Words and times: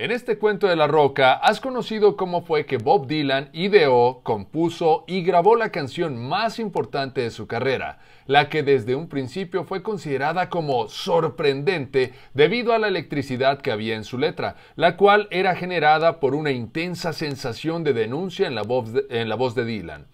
En 0.00 0.12
este 0.12 0.38
cuento 0.38 0.68
de 0.68 0.76
la 0.76 0.86
roca 0.86 1.32
has 1.32 1.60
conocido 1.60 2.16
cómo 2.16 2.42
fue 2.42 2.66
que 2.66 2.76
Bob 2.76 3.08
Dylan 3.08 3.50
ideó, 3.52 4.20
compuso 4.22 5.02
y 5.08 5.22
grabó 5.22 5.56
la 5.56 5.72
canción 5.72 6.16
más 6.16 6.60
importante 6.60 7.22
de 7.22 7.32
su 7.32 7.48
carrera, 7.48 7.98
la 8.28 8.48
que 8.48 8.62
desde 8.62 8.94
un 8.94 9.08
principio 9.08 9.64
fue 9.64 9.82
considerada 9.82 10.50
como 10.50 10.88
sorprendente 10.88 12.12
debido 12.32 12.74
a 12.74 12.78
la 12.78 12.86
electricidad 12.86 13.60
que 13.60 13.72
había 13.72 13.96
en 13.96 14.04
su 14.04 14.18
letra, 14.18 14.54
la 14.76 14.96
cual 14.96 15.26
era 15.32 15.56
generada 15.56 16.20
por 16.20 16.36
una 16.36 16.52
intensa 16.52 17.12
sensación 17.12 17.82
de 17.82 17.92
denuncia 17.92 18.46
en 18.46 18.54
la 18.54 18.62
voz 18.62 18.92
de, 18.92 19.64
Dylan. 19.64 20.06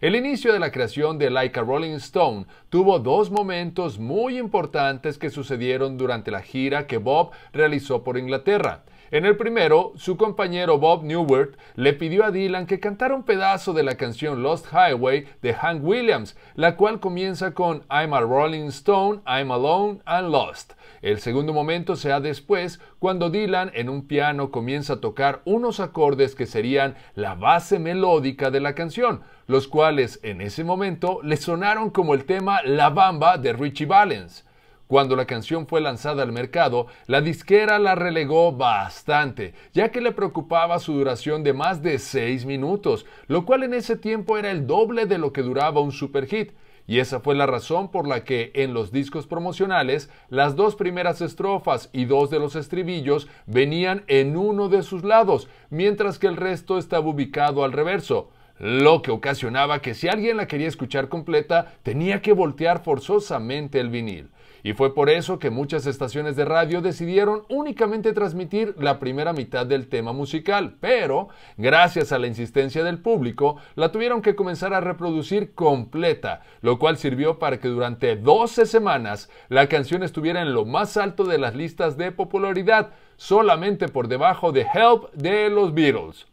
El 0.00 0.14
inicio 0.14 0.52
de 0.52 0.60
la 0.60 0.70
creación 0.70 1.18
de 1.18 1.30
Like 1.30 1.58
a 1.58 1.64
Rolling 1.64 1.96
Stone 1.96 2.46
tuvo 2.68 3.00
dos 3.00 3.32
momentos 3.32 3.98
muy 3.98 4.38
importantes 4.38 5.18
que 5.18 5.30
sucedieron 5.30 5.98
durante 5.98 6.30
la 6.30 6.42
gira 6.42 6.86
que 6.86 6.98
Bob 6.98 7.32
realizó 7.52 8.04
por 8.04 8.18
Inglaterra. 8.18 8.84
En 9.12 9.26
el 9.26 9.36
primero, 9.36 9.92
su 9.96 10.16
compañero 10.16 10.78
Bob 10.78 11.04
Newhart 11.04 11.58
le 11.74 11.92
pidió 11.92 12.24
a 12.24 12.30
Dylan 12.30 12.64
que 12.64 12.80
cantara 12.80 13.14
un 13.14 13.24
pedazo 13.24 13.74
de 13.74 13.82
la 13.82 13.96
canción 13.96 14.42
Lost 14.42 14.68
Highway 14.72 15.26
de 15.42 15.52
Hank 15.52 15.84
Williams, 15.84 16.34
la 16.54 16.76
cual 16.76 16.98
comienza 16.98 17.52
con 17.52 17.84
I'm 17.90 18.14
a 18.14 18.22
Rolling 18.22 18.68
Stone, 18.68 19.20
I'm 19.26 19.50
alone 19.50 20.00
and 20.06 20.30
lost. 20.30 20.72
El 21.02 21.20
segundo 21.20 21.52
momento 21.52 21.94
se 21.94 22.08
da 22.08 22.20
después, 22.20 22.80
cuando 22.98 23.28
Dylan 23.28 23.70
en 23.74 23.90
un 23.90 24.06
piano 24.06 24.50
comienza 24.50 24.94
a 24.94 25.00
tocar 25.00 25.42
unos 25.44 25.78
acordes 25.78 26.34
que 26.34 26.46
serían 26.46 26.94
la 27.14 27.34
base 27.34 27.78
melódica 27.78 28.50
de 28.50 28.60
la 28.60 28.74
canción, 28.74 29.20
los 29.46 29.68
cuales 29.68 30.20
en 30.22 30.40
ese 30.40 30.64
momento 30.64 31.20
le 31.22 31.36
sonaron 31.36 31.90
como 31.90 32.14
el 32.14 32.24
tema 32.24 32.62
La 32.62 32.88
Bamba 32.88 33.36
de 33.36 33.52
Richie 33.52 33.84
Valens. 33.84 34.46
Cuando 34.92 35.16
la 35.16 35.24
canción 35.24 35.66
fue 35.66 35.80
lanzada 35.80 36.22
al 36.22 36.32
mercado, 36.32 36.86
la 37.06 37.22
disquera 37.22 37.78
la 37.78 37.94
relegó 37.94 38.52
bastante, 38.52 39.54
ya 39.72 39.90
que 39.90 40.02
le 40.02 40.12
preocupaba 40.12 40.78
su 40.80 40.92
duración 40.92 41.42
de 41.42 41.54
más 41.54 41.82
de 41.82 41.98
6 41.98 42.44
minutos, 42.44 43.06
lo 43.26 43.46
cual 43.46 43.62
en 43.62 43.72
ese 43.72 43.96
tiempo 43.96 44.36
era 44.36 44.50
el 44.50 44.66
doble 44.66 45.06
de 45.06 45.16
lo 45.16 45.32
que 45.32 45.40
duraba 45.40 45.80
un 45.80 45.92
superhit. 45.92 46.52
Y 46.86 46.98
esa 46.98 47.20
fue 47.20 47.34
la 47.34 47.46
razón 47.46 47.90
por 47.90 48.06
la 48.06 48.22
que 48.22 48.52
en 48.54 48.74
los 48.74 48.92
discos 48.92 49.26
promocionales 49.26 50.10
las 50.28 50.56
dos 50.56 50.76
primeras 50.76 51.22
estrofas 51.22 51.88
y 51.94 52.04
dos 52.04 52.28
de 52.28 52.38
los 52.38 52.54
estribillos 52.54 53.28
venían 53.46 54.04
en 54.08 54.36
uno 54.36 54.68
de 54.68 54.82
sus 54.82 55.04
lados, 55.04 55.48
mientras 55.70 56.18
que 56.18 56.26
el 56.26 56.36
resto 56.36 56.76
estaba 56.76 57.08
ubicado 57.08 57.64
al 57.64 57.72
reverso 57.72 58.28
lo 58.58 59.02
que 59.02 59.10
ocasionaba 59.10 59.80
que 59.80 59.94
si 59.94 60.08
alguien 60.08 60.36
la 60.36 60.46
quería 60.46 60.68
escuchar 60.68 61.08
completa 61.08 61.72
tenía 61.82 62.22
que 62.22 62.32
voltear 62.32 62.84
forzosamente 62.84 63.80
el 63.80 63.88
vinil. 63.90 64.30
Y 64.62 64.74
fue 64.74 64.94
por 64.94 65.10
eso 65.10 65.38
que 65.38 65.50
muchas 65.50 65.86
estaciones 65.86 66.36
de 66.36 66.44
radio 66.44 66.80
decidieron 66.80 67.42
únicamente 67.48 68.12
transmitir 68.12 68.74
la 68.78 68.98
primera 68.98 69.32
mitad 69.32 69.66
del 69.66 69.88
tema 69.88 70.12
musical, 70.12 70.76
pero 70.80 71.28
gracias 71.56 72.12
a 72.12 72.18
la 72.18 72.28
insistencia 72.28 72.84
del 72.84 72.98
público, 72.98 73.56
la 73.74 73.90
tuvieron 73.90 74.22
que 74.22 74.36
comenzar 74.36 74.72
a 74.72 74.80
reproducir 74.80 75.54
completa, 75.54 76.42
lo 76.60 76.78
cual 76.78 76.96
sirvió 76.96 77.38
para 77.38 77.58
que 77.58 77.68
durante 77.68 78.16
12 78.16 78.66
semanas 78.66 79.30
la 79.48 79.68
canción 79.68 80.02
estuviera 80.02 80.42
en 80.42 80.54
lo 80.54 80.64
más 80.64 80.96
alto 80.96 81.24
de 81.24 81.38
las 81.38 81.56
listas 81.56 81.96
de 81.96 82.12
popularidad, 82.12 82.90
solamente 83.16 83.88
por 83.88 84.08
debajo 84.08 84.52
de 84.52 84.62
Help 84.62 85.12
de 85.14 85.50
los 85.50 85.74
Beatles. 85.74 86.31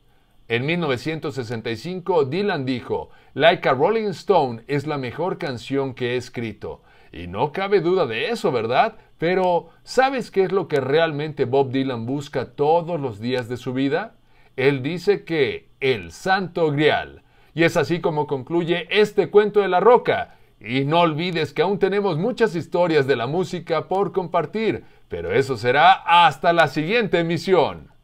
En 0.49 0.65
1965, 0.65 2.25
Dylan 2.25 2.65
dijo, 2.65 3.11
Like 3.35 3.69
a 3.69 3.73
Rolling 3.75 4.09
Stone 4.09 4.63
es 4.67 4.87
la 4.87 4.97
mejor 4.97 5.37
canción 5.37 5.93
que 5.93 6.13
he 6.13 6.17
escrito. 6.17 6.81
Y 7.11 7.27
no 7.27 7.51
cabe 7.51 7.81
duda 7.81 8.07
de 8.07 8.31
eso, 8.31 8.51
¿verdad? 8.51 8.95
Pero, 9.19 9.69
¿sabes 9.83 10.31
qué 10.31 10.45
es 10.45 10.51
lo 10.51 10.67
que 10.67 10.81
realmente 10.81 11.45
Bob 11.45 11.69
Dylan 11.69 12.07
busca 12.07 12.55
todos 12.55 12.99
los 12.99 13.19
días 13.19 13.47
de 13.47 13.57
su 13.57 13.73
vida? 13.73 14.15
Él 14.55 14.81
dice 14.81 15.23
que 15.23 15.69
el 15.81 16.11
santo 16.11 16.71
grial. 16.71 17.21
Y 17.53 17.63
es 17.63 17.77
así 17.77 18.01
como 18.01 18.25
concluye 18.25 18.87
este 18.89 19.29
cuento 19.29 19.59
de 19.59 19.67
la 19.67 19.79
roca. 19.79 20.35
Y 20.59 20.83
no 20.83 21.01
olvides 21.01 21.53
que 21.53 21.61
aún 21.61 21.77
tenemos 21.77 22.17
muchas 22.17 22.55
historias 22.55 23.05
de 23.05 23.15
la 23.15 23.27
música 23.27 23.87
por 23.87 24.13
compartir, 24.13 24.83
pero 25.09 25.31
eso 25.31 25.57
será 25.57 25.91
hasta 26.25 26.53
la 26.53 26.67
siguiente 26.69 27.19
emisión. 27.19 27.98